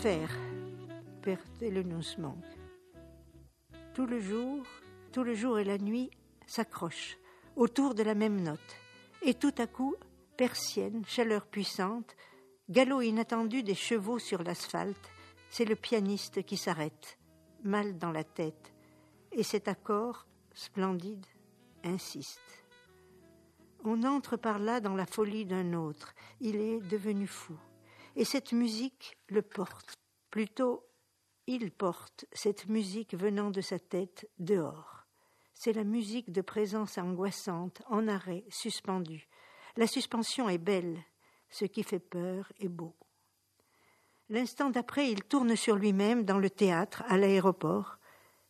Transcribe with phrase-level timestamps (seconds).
[0.00, 0.34] Sphère,
[1.20, 2.42] per Telenusmank.
[3.92, 4.64] Tout le jour,
[5.12, 6.08] tout le jour et la nuit
[6.46, 7.18] s'accrochent
[7.54, 8.76] autour de la même note.
[9.20, 9.94] Et tout à coup,
[10.38, 12.16] persienne, chaleur puissante,
[12.70, 15.10] galop inattendu des chevaux sur l'asphalte,
[15.50, 17.18] c'est le pianiste qui s'arrête,
[17.62, 18.72] mal dans la tête,
[19.32, 21.26] et cet accord, splendide,
[21.84, 22.64] insiste.
[23.84, 27.58] On entre par là dans la folie d'un autre, il est devenu fou,
[28.20, 29.94] et cette musique le porte,
[30.30, 30.86] plutôt
[31.46, 35.06] il porte cette musique venant de sa tête dehors.
[35.54, 39.26] C'est la musique de présence angoissante, en arrêt, suspendue.
[39.78, 41.02] La suspension est belle,
[41.48, 42.94] ce qui fait peur est beau.
[44.28, 47.96] L'instant d'après, il tourne sur lui-même dans le théâtre, à l'aéroport,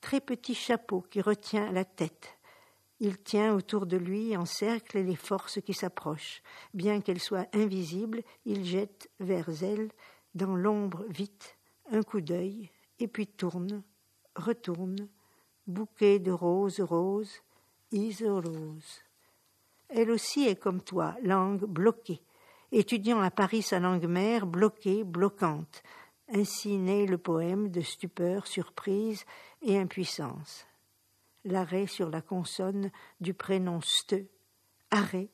[0.00, 2.36] très petit chapeau qui retient la tête.
[3.04, 6.40] Il tient autour de lui en cercle les forces qui s'approchent.
[6.72, 9.90] Bien qu'elles soient invisibles, il jette vers elles,
[10.36, 11.58] dans l'ombre vite,
[11.90, 12.70] un coup d'œil,
[13.00, 13.82] et puis tourne,
[14.36, 15.08] retourne,
[15.66, 17.42] bouquet de roses roses,
[17.90, 19.02] is rose.
[19.88, 22.22] Elle aussi est comme toi, langue bloquée,
[22.70, 25.82] étudiant à Paris sa langue mère, bloquée, bloquante.
[26.32, 29.24] Ainsi naît le poème de stupeur, surprise
[29.60, 30.68] et impuissance.
[31.44, 32.90] L'arrêt sur la consonne
[33.20, 34.16] du prénom ste,
[34.90, 35.28] arrêt,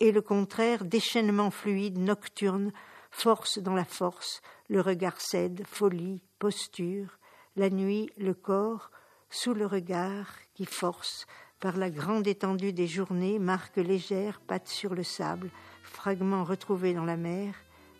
[0.00, 2.72] et le contraire déchaînement fluide, nocturne,
[3.10, 7.18] force dans la force, le regard cède, folie, posture,
[7.56, 8.90] la nuit, le corps,
[9.30, 11.26] sous le regard qui force,
[11.60, 15.50] par la grande étendue des journées, marque légère, patte sur le sable,
[15.82, 17.54] fragments retrouvés dans la mer,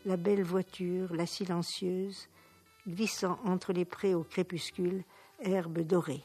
[0.04, 2.28] la belle voiture, la silencieuse,
[2.86, 5.04] glissant entre les prés au crépuscule,
[5.40, 6.24] herbe dorée.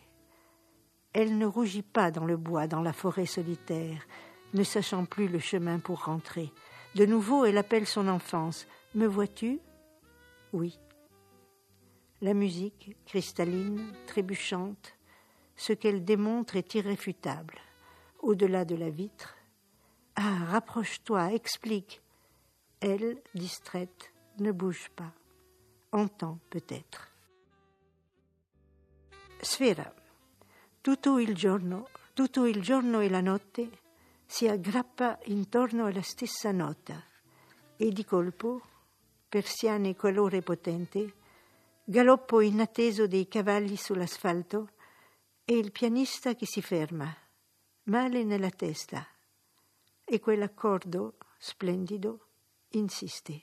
[1.13, 4.05] Elle ne rougit pas dans le bois, dans la forêt solitaire,
[4.53, 6.51] ne sachant plus le chemin pour rentrer.
[6.95, 8.67] De nouveau, elle appelle son enfance.
[8.95, 9.59] Me vois-tu?
[10.53, 10.79] Oui.
[12.21, 14.95] La musique, cristalline, trébuchante,
[15.55, 17.59] ce qu'elle démontre est irréfutable.
[18.21, 19.35] Au-delà de la vitre,
[20.15, 22.01] ah, rapproche-toi, explique.
[22.81, 25.13] Elle, distraite, ne bouge pas.
[25.91, 27.09] Entend peut-être.
[30.81, 33.69] Tutto il giorno, tutto il giorno e la notte
[34.25, 37.03] si aggrappa intorno alla stessa nota
[37.75, 38.61] e di colpo,
[39.27, 41.15] persiane colore potente,
[41.83, 44.69] galoppo inatteso dei cavalli sull'asfalto
[45.43, 47.13] e il pianista che si ferma,
[47.83, 49.05] male nella testa
[50.05, 52.27] e quell'accordo splendido
[52.69, 53.41] insiste.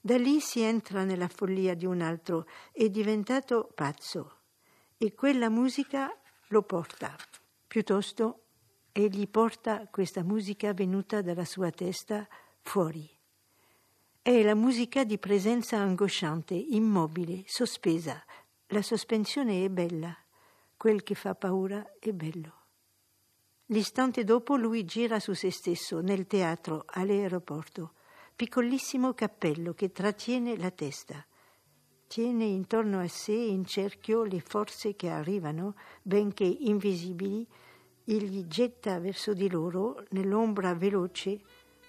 [0.00, 4.37] Da lì si entra nella follia di un altro, è diventato pazzo
[4.98, 6.12] e quella musica
[6.48, 7.16] lo porta.
[7.66, 8.46] Piuttosto
[8.90, 12.26] egli porta questa musica venuta dalla sua testa
[12.60, 13.08] fuori.
[14.20, 18.22] È la musica di presenza angosciante, immobile, sospesa.
[18.66, 20.14] La sospensione è bella,
[20.76, 22.54] quel che fa paura è bello.
[23.66, 27.92] L'istante dopo lui gira su se stesso nel teatro all'aeroporto,
[28.34, 31.24] piccolissimo cappello che trattiene la testa.
[32.08, 37.46] Tiene intorno a sé in cerchio le forze che arrivano, benché invisibili,
[38.04, 41.40] egli getta verso di loro, nell'ombra veloce,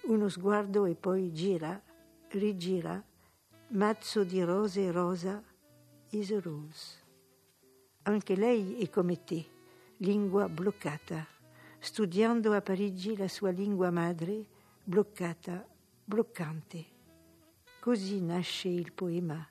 [0.02, 1.82] uno sguardo e poi gira,
[2.28, 3.02] rigira,
[3.70, 5.42] mazzo di rose rosa,
[6.10, 6.98] is rose.
[8.02, 9.44] Anche lei è come te,
[9.96, 11.26] lingua bloccata
[11.82, 14.44] studiando a Parigi la sua lingua madre,
[14.84, 15.66] bloccata,
[16.04, 16.84] bloccante.
[17.80, 19.48] Così nasce il poema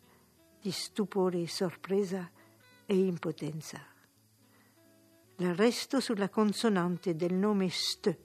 [0.61, 2.29] di stupore, sorpresa
[2.85, 3.79] e impotenza.
[5.37, 8.17] L'arresto sulla consonante del nome st.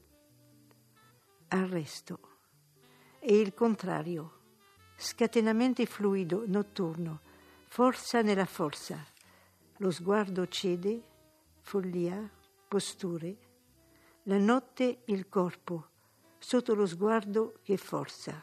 [1.49, 2.19] Arresto.
[3.21, 4.41] E il contrario.
[4.97, 7.21] Scatenamento fluido, notturno,
[7.67, 9.05] forza nella forza.
[9.78, 11.03] Lo sguardo cede,
[11.61, 12.31] follia,
[12.69, 13.53] posture
[14.27, 15.89] la notte il corpo,
[16.39, 18.43] sotto lo sguardo che forza.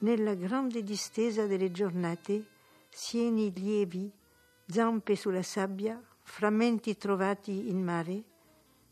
[0.00, 2.46] Nella grande distesa delle giornate,
[2.98, 4.12] sieni lievi,
[4.66, 8.24] zampe sulla sabbia, frammenti trovati in mare,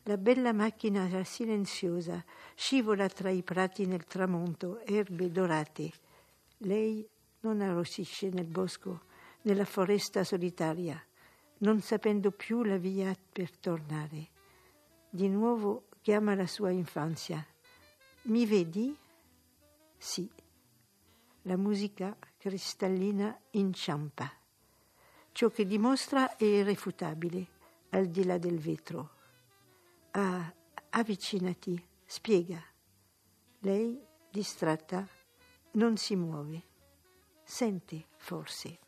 [0.05, 2.25] la bella macchina silenziosa
[2.55, 5.91] scivola tra i prati nel tramonto, erbe dorate.
[6.59, 7.05] Lei
[7.41, 9.01] non arrossisce nel bosco,
[9.43, 11.05] nella foresta solitaria,
[11.59, 14.29] non sapendo più la via per tornare
[15.11, 17.45] di nuovo chiama la sua infanzia.
[18.23, 18.97] Mi vedi?
[19.97, 20.31] Sì.
[21.47, 24.29] La musica cristallina inciampa.
[25.31, 27.47] Ciò che dimostra è irrefutabile,
[27.91, 29.11] al di là del vetro.
[30.11, 30.53] Ah,
[30.91, 32.61] avvicinati, spiega.
[33.61, 33.97] Lei,
[34.29, 35.07] distratta,
[35.75, 36.65] non si muove.
[37.45, 38.86] Senti forse.